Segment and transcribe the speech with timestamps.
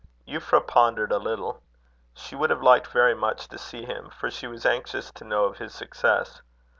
[0.27, 1.61] Euphra pondered a little.
[2.15, 5.45] She would have liked very much to see him, for she was anxious to know
[5.45, 6.41] of his success.